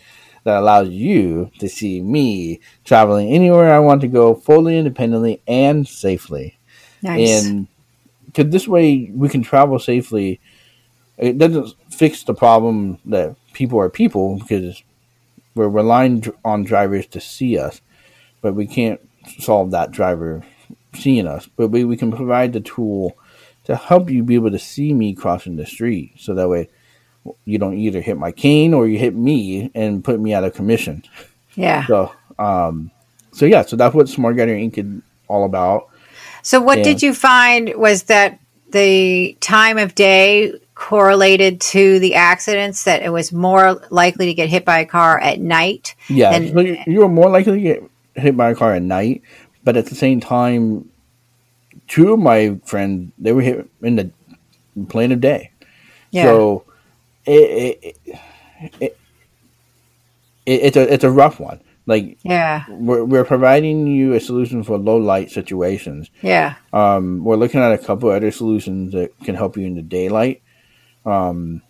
that 0.43 0.60
allows 0.60 0.89
you 0.89 1.51
to 1.60 1.69
see 1.69 2.01
me 2.01 2.60
traveling 2.83 3.29
anywhere 3.29 3.74
I 3.74 3.79
want 3.79 4.01
to 4.01 4.07
go 4.07 4.36
fully 4.36 4.77
independently 4.77 5.41
and 5.48 5.88
safely. 5.88 6.57
Nice. 7.01 7.45
And 7.45 7.67
because 8.25 8.51
this 8.51 8.67
way 8.67 9.12
we 9.13 9.29
can 9.29 9.43
travel 9.43 9.79
safely. 9.79 10.39
It 11.17 11.38
doesn't 11.38 11.75
fix 11.91 12.24
the 12.24 12.33
problem 12.33 12.98
that 13.05 13.36
people 13.53 13.79
are 13.79 13.89
people 13.89 14.39
because 14.39 14.81
we're 15.53 15.69
relying 15.69 16.25
on 16.43 16.63
drivers 16.63 17.05
to 17.07 17.22
see 17.22 17.60
us, 17.60 17.81
but 18.41 18.55
we 18.55 18.65
can't 18.65 19.00
solve 19.39 19.72
that 19.72 19.91
driver 19.91 20.43
seeing 20.95 21.27
us. 21.27 21.48
But 21.55 21.67
we, 21.67 21.83
we 21.83 21.98
can 21.98 22.12
provide 22.12 22.53
the 22.53 22.62
tool 22.62 23.15
to 23.65 23.75
help 23.75 24.10
you 24.10 24.24
be 24.24 24.36
able 24.36 24.51
to 24.51 24.60
see 24.60 24.91
me 24.93 25.13
crossing 25.13 25.55
the 25.55 25.67
street 25.67 26.13
so 26.17 26.33
that 26.33 26.50
way 26.50 26.69
you 27.45 27.57
don't 27.57 27.77
either 27.77 28.01
hit 28.01 28.17
my 28.17 28.31
cane 28.31 28.73
or 28.73 28.87
you 28.87 28.97
hit 28.97 29.15
me 29.15 29.71
and 29.73 30.03
put 30.03 30.19
me 30.19 30.33
out 30.33 30.43
of 30.43 30.53
commission. 30.53 31.03
Yeah. 31.55 31.85
So, 31.85 32.13
um, 32.39 32.91
so 33.31 33.45
yeah, 33.45 33.63
so 33.63 33.75
that's 33.75 33.95
what 33.95 34.09
Smart 34.09 34.35
Guider 34.35 34.53
Inc. 34.53 34.77
is 34.77 35.01
all 35.27 35.45
about. 35.45 35.89
So, 36.41 36.61
what 36.61 36.79
and, 36.79 36.85
did 36.85 37.01
you 37.01 37.13
find 37.13 37.73
was 37.75 38.03
that 38.03 38.39
the 38.71 39.37
time 39.39 39.77
of 39.77 39.95
day 39.95 40.53
correlated 40.75 41.61
to 41.61 41.99
the 41.99 42.15
accidents? 42.15 42.83
That 42.83 43.01
it 43.01 43.09
was 43.09 43.31
more 43.31 43.81
likely 43.89 44.25
to 44.27 44.33
get 44.33 44.49
hit 44.49 44.65
by 44.65 44.79
a 44.79 44.85
car 44.85 45.19
at 45.19 45.39
night. 45.39 45.95
Yeah, 46.09 46.37
than, 46.37 46.53
so 46.53 46.83
you 46.85 46.99
were 46.99 47.09
more 47.09 47.29
likely 47.29 47.53
to 47.53 47.61
get 47.61 47.83
hit 48.15 48.35
by 48.35 48.51
a 48.51 48.55
car 48.55 48.75
at 48.75 48.81
night, 48.81 49.21
but 49.63 49.77
at 49.77 49.87
the 49.87 49.95
same 49.95 50.19
time, 50.19 50.89
two 51.87 52.13
of 52.13 52.19
my 52.19 52.59
friends 52.65 53.11
they 53.17 53.31
were 53.31 53.41
hit 53.41 53.69
in 53.81 53.95
the 53.95 54.11
plane 54.89 55.11
of 55.11 55.21
day. 55.21 55.51
Yeah. 56.11 56.23
So 56.23 56.65
it, 57.25 57.97
it, 58.05 58.17
it, 58.79 58.97
it's 60.45 60.77
a 60.77 60.93
it's 60.93 61.03
a 61.03 61.11
rough 61.11 61.39
one. 61.39 61.61
Like 61.85 62.17
yeah, 62.23 62.65
we're 62.69 63.03
we're 63.03 63.25
providing 63.25 63.87
you 63.87 64.13
a 64.13 64.19
solution 64.19 64.63
for 64.63 64.77
low 64.77 64.97
light 64.97 65.31
situations. 65.31 66.09
Yeah, 66.21 66.55
um, 66.71 67.23
we're 67.23 67.35
looking 67.35 67.61
at 67.61 67.73
a 67.73 67.77
couple 67.77 68.09
other 68.09 68.31
solutions 68.31 68.93
that 68.93 69.17
can 69.23 69.35
help 69.35 69.57
you 69.57 69.65
in 69.65 69.75
the 69.75 69.81
daylight. 69.81 70.41
Um, 71.05 71.61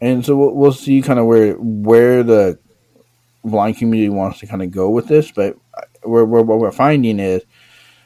and 0.00 0.26
so 0.26 0.36
we'll, 0.36 0.54
we'll 0.54 0.72
see 0.72 1.00
kind 1.00 1.18
of 1.18 1.26
where 1.26 1.54
where 1.54 2.22
the 2.22 2.58
blind 3.44 3.76
community 3.78 4.08
wants 4.08 4.40
to 4.40 4.46
kind 4.46 4.62
of 4.62 4.70
go 4.70 4.90
with 4.90 5.08
this, 5.08 5.32
but 5.32 5.56
we're, 6.04 6.24
we're, 6.24 6.42
what 6.42 6.58
we're 6.58 6.72
finding 6.72 7.18
is 7.18 7.42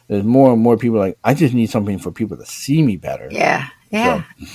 there's 0.09 0.25
more 0.25 0.53
and 0.53 0.63
more 0.63 0.77
people 0.77 0.99
like 0.99 1.19
I 1.25 1.35
just 1.35 1.55
need 1.55 1.71
something 1.71 1.99
for 1.99 2.13
people 2.13 2.37
to 2.37 2.47
see 2.47 2.83
me 2.83 2.97
better. 2.97 3.29
Yeah, 3.31 3.69
yeah. 3.91 4.25
So, 4.39 4.47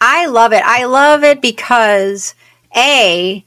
I 0.00 0.26
love 0.26 0.52
it. 0.52 0.62
I 0.64 0.84
love 0.84 1.24
it 1.24 1.40
because 1.42 2.34
A, 2.76 3.44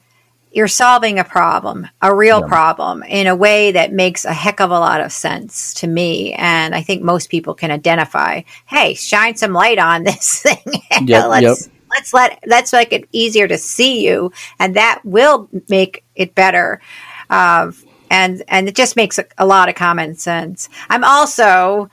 you're 0.51 0.67
solving 0.67 1.17
a 1.17 1.23
problem, 1.23 1.87
a 2.01 2.13
real 2.13 2.41
yeah. 2.41 2.47
problem, 2.47 3.03
in 3.03 3.27
a 3.27 3.35
way 3.35 3.71
that 3.71 3.93
makes 3.93 4.25
a 4.25 4.33
heck 4.33 4.59
of 4.59 4.69
a 4.69 4.79
lot 4.79 5.01
of 5.01 5.11
sense 5.11 5.73
to 5.75 5.87
me. 5.87 6.33
And 6.33 6.75
I 6.75 6.81
think 6.81 7.01
most 7.01 7.29
people 7.29 7.53
can 7.53 7.71
identify, 7.71 8.41
hey, 8.67 8.93
shine 8.93 9.35
some 9.35 9.53
light 9.53 9.79
on 9.79 10.03
this 10.05 10.41
thing. 10.41 10.81
yep, 11.07 11.29
let's 11.29 11.43
yep. 11.43 11.73
let's 11.91 12.13
let 12.13 12.39
let's 12.45 12.73
make 12.73 12.91
it 12.91 13.07
easier 13.11 13.47
to 13.47 13.57
see 13.57 14.05
you, 14.05 14.31
and 14.59 14.75
that 14.75 15.01
will 15.03 15.47
make 15.69 16.03
it 16.15 16.35
better. 16.35 16.81
Uh, 17.29 17.71
and 18.09 18.43
and 18.49 18.67
it 18.67 18.75
just 18.75 18.97
makes 18.97 19.17
a, 19.17 19.25
a 19.37 19.45
lot 19.45 19.69
of 19.69 19.75
common 19.75 20.15
sense. 20.15 20.67
I'm 20.89 21.05
also 21.05 21.89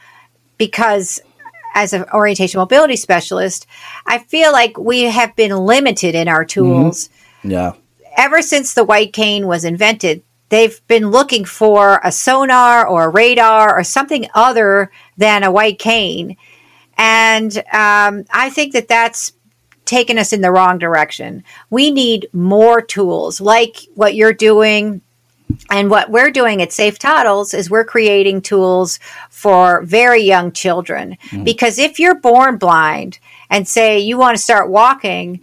because 0.59 1.21
as 1.75 1.93
an 1.93 2.05
orientation 2.13 2.59
mobility 2.59 2.97
specialist, 2.97 3.67
I 4.07 4.19
feel 4.19 4.53
like 4.53 4.79
we 4.79 5.03
have 5.03 5.37
been 5.37 5.57
limited 5.57 6.15
in 6.15 6.29
our 6.29 6.45
tools. 6.45 7.09
Mm-hmm. 7.09 7.51
Yeah. 7.51 7.73
Ever 8.17 8.43
since 8.43 8.75
the 8.75 8.85
white 8.85 9.13
cane 9.13 9.47
was 9.47 9.65
invented, 9.65 10.23
they've 10.49 10.81
been 10.89 11.11
looking 11.11 11.45
for 11.45 12.01
a 12.03 12.11
sonar 12.11 12.87
or 12.87 13.05
a 13.05 13.09
radar 13.11 13.79
or 13.79 13.85
something 13.85 14.29
other 14.35 14.91
than 15.17 15.43
a 15.45 15.53
white 15.53 15.79
cane. 15.79 16.37
And 16.97 17.57
um, 17.73 18.25
I 18.31 18.51
think 18.51 18.73
that 18.73 18.89
that's 18.89 19.33
taken 19.85 20.19
us 20.19 20.33
in 20.33 20.41
the 20.41 20.51
wrong 20.51 20.79
direction. 20.79 21.45
We 21.71 21.91
need 21.91 22.29
more 22.33 22.83
tools 22.83 23.41
like 23.41 23.87
what 23.95 24.15
you're 24.15 24.33
doing 24.33 25.01
and 25.71 25.91
what 25.91 26.11
we're 26.11 26.31
doing 26.31 26.63
at 26.63 26.73
Safe 26.73 26.99
Toddles 26.99 27.55
is 27.55 27.71
we're 27.71 27.85
creating 27.85 28.43
tools 28.43 28.99
for 29.31 29.83
very 29.83 30.23
young 30.23 30.53
children. 30.53 31.17
Mm. 31.31 31.45
Because 31.45 31.79
if 31.79 31.99
you're 31.99 32.15
born 32.15 32.57
blind 32.57 33.19
and 33.51 33.67
say 33.67 33.99
you 33.99 34.19
want 34.19 34.37
to 34.37 34.43
start 34.43 34.71
walking, 34.71 35.41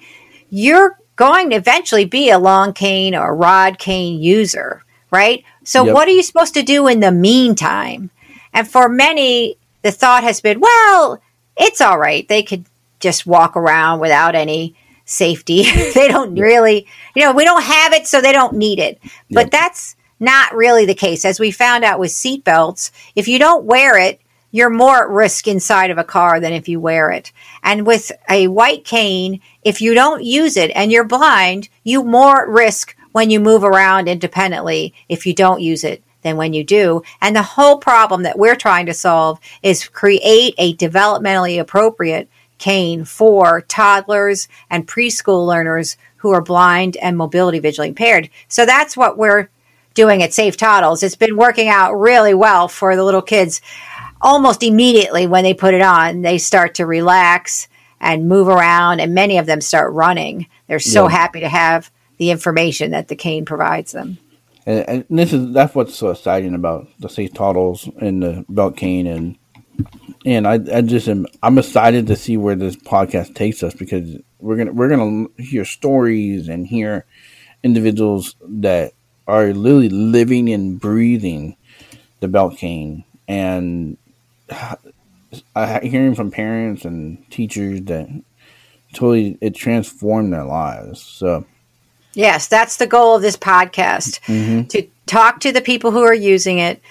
you're 0.50 1.00
going 1.16 1.50
to 1.50 1.56
eventually 1.56 2.06
be 2.06 2.30
a 2.30 2.40
long 2.40 2.74
cane 2.74 3.16
or 3.16 3.36
rod 3.36 3.80
cane 3.80 4.22
user, 4.22 4.84
right? 5.12 5.44
So, 5.64 5.86
yep. 5.86 5.94
what 5.94 6.08
are 6.08 6.12
you 6.12 6.24
supposed 6.24 6.54
to 6.56 6.64
do 6.64 6.88
in 6.88 7.00
the 7.00 7.12
meantime? 7.12 8.10
And 8.54 8.68
for 8.68 8.88
many, 8.88 9.58
the 9.82 9.92
thought 9.92 10.24
has 10.24 10.42
been, 10.42 10.60
well, 10.60 11.22
it's 11.58 11.82
all 11.82 11.98
right. 11.98 12.28
They 12.28 12.44
could 12.44 12.66
just 13.00 13.26
walk 13.26 13.56
around 13.56 14.00
without 14.00 14.36
any 14.36 14.76
safety. 15.06 15.64
they 15.94 16.08
don't 16.08 16.36
really, 16.36 16.88
you 17.16 17.24
know, 17.24 17.34
we 17.34 17.46
don't 17.46 17.64
have 17.64 17.94
it, 17.94 18.08
so 18.08 18.20
they 18.20 18.32
don't 18.32 18.56
need 18.56 18.80
it. 18.80 19.00
But 19.32 19.52
that's 19.52 19.96
not 20.20 20.54
really 20.54 20.86
the 20.86 20.96
case. 20.96 21.24
As 21.26 21.40
we 21.40 21.52
found 21.52 21.84
out 21.84 22.00
with 22.00 22.12
seatbelts, 22.12 22.92
if 23.16 23.28
you 23.28 23.40
don't 23.40 23.66
wear 23.66 23.98
it, 23.98 24.20
you're 24.52 24.70
more 24.70 25.04
at 25.04 25.10
risk 25.10 25.48
inside 25.48 25.92
of 25.92 25.98
a 25.98 26.04
car 26.04 26.40
than 26.40 26.54
if 26.54 26.70
you 26.70 26.80
wear 26.80 27.12
it. 27.12 27.32
And 27.62 27.86
with 27.86 28.12
a 28.30 28.48
white 28.48 28.86
cane, 28.86 29.42
if 29.64 29.82
you 29.82 29.94
don't 29.94 30.24
use 30.24 30.56
it 30.56 30.72
and 30.74 30.92
you're 30.92 31.04
blind, 31.04 31.68
you 31.84 32.04
more 32.04 32.44
at 32.44 32.48
risk 32.48 32.96
when 33.12 33.30
you 33.30 33.40
move 33.42 33.66
around 33.66 34.08
independently 34.08 34.94
if 35.10 35.26
you 35.26 35.34
don't 35.34 35.62
use 35.62 35.84
it 35.84 36.04
than 36.22 36.38
when 36.38 36.54
you 36.54 36.64
do. 36.64 37.04
And 37.22 37.36
the 37.36 37.44
whole 37.44 37.78
problem 37.78 38.24
that 38.24 38.40
we're 38.40 38.56
trying 38.56 38.86
to 38.86 38.94
solve 38.94 39.40
is 39.62 39.88
create 39.88 40.56
a 40.58 40.74
developmentally 40.76 41.60
appropriate 41.60 42.30
cane 42.58 43.06
for 43.06 43.62
toddlers 43.62 44.48
and 44.70 44.88
preschool 44.88 45.46
learners 45.46 45.98
who 46.18 46.32
are 46.32 46.42
blind 46.42 46.98
and 46.98 47.18
mobility 47.18 47.60
visually 47.60 47.90
impaired. 47.90 48.30
So 48.48 48.66
that's 48.66 48.98
what 48.98 49.18
we're 49.18 49.50
doing 49.94 50.24
at 50.24 50.34
Safe 50.34 50.58
Toddles. 50.58 51.04
It's 51.04 51.16
been 51.16 51.38
working 51.38 51.68
out 51.68 51.94
really 51.94 52.34
well 52.34 52.68
for 52.68 52.96
the 52.96 53.04
little 53.04 53.22
kids. 53.22 53.62
Almost 54.22 54.64
immediately 54.64 55.28
when 55.28 55.44
they 55.44 55.54
put 55.54 55.74
it 55.74 55.82
on, 55.82 56.22
they 56.22 56.38
start 56.38 56.76
to 56.76 56.86
relax 56.86 57.68
and 58.00 58.28
move 58.28 58.48
around, 58.48 59.00
and 59.00 59.14
many 59.14 59.38
of 59.38 59.46
them 59.46 59.62
start 59.62 59.94
running. 59.94 60.48
They're 60.68 60.80
so 60.80 61.04
yeah. 61.04 61.12
happy 61.12 61.40
to 61.42 61.50
have 61.50 61.92
the 62.18 62.32
information 62.32 62.92
that 62.92 63.08
the 63.08 63.16
cane 63.16 63.46
provides 63.46 63.92
them. 63.92 64.18
And, 64.66 64.90
and 64.90 65.06
this 65.10 65.32
is 65.34 65.54
that's 65.54 65.76
what's 65.76 65.96
so 65.96 66.10
exciting 66.10 66.56
about 66.56 66.88
the 67.00 67.10
safe 67.10 67.34
toddles 67.34 67.90
and 68.00 68.22
the 68.22 68.46
belt 68.50 68.78
cane 68.78 69.08
and 69.08 69.38
and 70.25 70.48
I, 70.48 70.53
I 70.53 70.82
just 70.82 71.08
am 71.08 71.27
I'm 71.44 71.58
excited 71.58 72.08
to 72.08 72.15
see 72.15 72.38
where 72.38 72.55
this 72.55 72.75
podcast 72.75 73.36
takes 73.36 73.62
us 73.63 73.74
because 73.74 74.17
we're 74.39 74.58
gonna 74.58 74.74
we're 74.74 74.89
gonna 74.89 75.27
hear 75.38 75.65
stories 75.65 76.50
and 76.50 76.67
hear 76.67 77.05
individuals 77.63 78.36
that 78.41 78.94
are 79.27 79.53
literally 79.53 79.89
living 79.89 80.50
and 80.50 80.79
breathing 80.79 81.55
the 82.20 82.27
belt 82.27 82.58
cane 82.58 83.03
and 83.27 83.98
I 85.55 85.79
hearing 85.79 86.15
from 86.15 86.32
parents 86.32 86.86
and 86.86 87.29
teachers 87.29 87.82
that 87.84 88.08
totally 88.94 89.38
it 89.41 89.53
transformed 89.53 90.32
their 90.32 90.46
lives. 90.46 91.01
So 91.01 91.46
yes, 92.13 92.48
that's 92.48 92.77
the 92.77 92.88
goal 92.88 93.15
of 93.15 93.22
this 93.22 93.38
podcast 93.38 94.22
mm-hmm. 94.22 94.63
to 94.67 94.88
talk 95.05 95.41
to 95.41 95.51
the 95.51 95.62
people 95.62 95.91
who 95.91 96.03
are 96.03 96.13
using 96.13 96.60
it, 96.60 96.82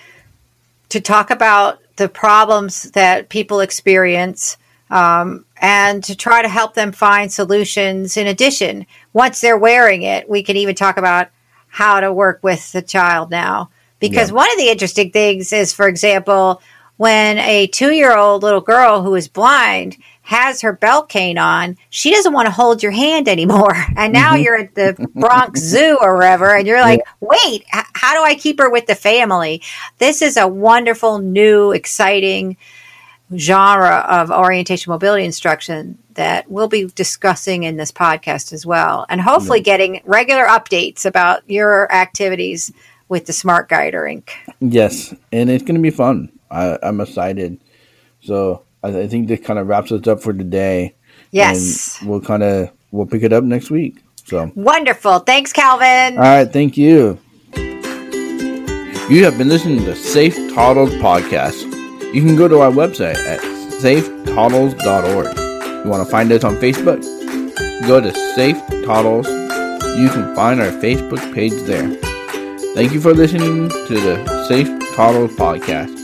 to 0.90 1.00
talk 1.00 1.30
about 1.30 1.80
the 1.96 2.08
problems 2.08 2.90
that 2.92 3.28
people 3.28 3.60
experience. 3.60 4.56
Um, 4.90 5.44
and 5.56 6.04
to 6.04 6.14
try 6.14 6.42
to 6.42 6.48
help 6.48 6.74
them 6.74 6.92
find 6.92 7.32
solutions. 7.32 8.16
In 8.16 8.26
addition, 8.26 8.86
once 9.12 9.40
they're 9.40 9.58
wearing 9.58 10.02
it, 10.02 10.28
we 10.28 10.42
can 10.42 10.56
even 10.56 10.74
talk 10.74 10.98
about 10.98 11.30
how 11.68 12.00
to 12.00 12.12
work 12.12 12.40
with 12.42 12.70
the 12.72 12.82
child 12.82 13.30
now. 13.30 13.70
Because 13.98 14.28
yeah. 14.28 14.36
one 14.36 14.52
of 14.52 14.58
the 14.58 14.68
interesting 14.68 15.10
things 15.10 15.52
is, 15.52 15.72
for 15.72 15.88
example, 15.88 16.60
when 16.96 17.38
a 17.38 17.66
two 17.66 17.92
year 17.92 18.16
old 18.16 18.42
little 18.42 18.60
girl 18.60 19.02
who 19.02 19.14
is 19.14 19.28
blind 19.28 19.96
has 20.22 20.62
her 20.62 20.72
belt 20.72 21.08
cane 21.08 21.36
on, 21.36 21.76
she 21.90 22.10
doesn't 22.10 22.32
want 22.32 22.46
to 22.46 22.52
hold 22.52 22.82
your 22.82 22.92
hand 22.92 23.28
anymore. 23.28 23.74
And 23.96 24.12
now 24.12 24.32
mm-hmm. 24.32 24.42
you're 24.42 24.56
at 24.56 24.74
the 24.74 25.08
Bronx 25.14 25.60
Zoo 25.62 25.98
or 26.00 26.16
wherever, 26.16 26.54
and 26.54 26.66
you're 26.66 26.80
like, 26.80 27.00
wait, 27.20 27.64
h- 27.74 27.84
how 27.94 28.14
do 28.14 28.24
I 28.24 28.34
keep 28.34 28.58
her 28.58 28.70
with 28.70 28.86
the 28.86 28.94
family? 28.94 29.62
This 29.98 30.20
is 30.22 30.36
a 30.36 30.48
wonderful, 30.48 31.18
new, 31.18 31.72
exciting 31.72 32.56
genre 33.36 34.04
of 34.08 34.30
orientation 34.30 34.90
mobility 34.90 35.24
instruction 35.24 35.98
that 36.14 36.50
we'll 36.50 36.68
be 36.68 36.86
discussing 36.86 37.64
in 37.64 37.76
this 37.76 37.92
podcast 37.92 38.52
as 38.52 38.66
well. 38.66 39.06
And 39.08 39.20
hopefully 39.20 39.60
getting 39.60 40.00
regular 40.04 40.44
updates 40.44 41.04
about 41.04 41.48
your 41.48 41.90
activities 41.92 42.72
with 43.08 43.26
the 43.26 43.32
Smart 43.32 43.68
Guider 43.68 44.02
Inc. 44.02 44.30
Yes, 44.60 45.14
and 45.32 45.50
it's 45.50 45.62
going 45.62 45.76
to 45.76 45.80
be 45.80 45.90
fun. 45.90 46.30
I, 46.54 46.78
am 46.82 47.00
excited. 47.00 47.60
So 48.22 48.64
I, 48.82 49.00
I, 49.00 49.08
think 49.08 49.28
this 49.28 49.40
kind 49.40 49.58
of 49.58 49.66
wraps 49.66 49.92
us 49.92 50.06
up 50.06 50.22
for 50.22 50.32
today. 50.32 50.94
Yes, 51.30 52.00
we'll 52.02 52.20
kind 52.20 52.42
of 52.42 52.70
we'll 52.92 53.06
pick 53.06 53.22
it 53.22 53.32
up 53.32 53.44
next 53.44 53.70
week. 53.70 54.02
So 54.26 54.50
wonderful. 54.54 55.18
Thanks, 55.18 55.52
Calvin. 55.52 56.16
All 56.16 56.22
right, 56.22 56.50
thank 56.50 56.76
you. 56.76 57.18
You 59.10 59.24
have 59.24 59.36
been 59.36 59.48
listening 59.48 59.84
to 59.84 59.94
Safe 59.94 60.34
Toddles 60.54 60.94
podcast. 60.94 61.62
You 62.14 62.22
can 62.22 62.36
go 62.36 62.48
to 62.48 62.60
our 62.60 62.70
website 62.70 63.16
at 63.16 63.40
safetoddles.org. 63.40 65.84
You 65.84 65.90
want 65.90 66.06
to 66.06 66.10
find 66.10 66.32
us 66.32 66.44
on 66.44 66.56
Facebook? 66.56 67.02
Go 67.86 68.00
to 68.00 68.12
Safe 68.34 68.56
Toddles. 68.86 69.26
You 69.98 70.08
can 70.08 70.34
find 70.34 70.60
our 70.60 70.70
Facebook 70.70 71.34
page 71.34 71.52
there. 71.64 71.88
Thank 72.74 72.92
you 72.92 73.00
for 73.00 73.12
listening 73.12 73.68
to 73.68 73.94
the 73.94 74.46
Safe 74.48 74.68
Toddles 74.94 75.32
podcast 75.32 76.03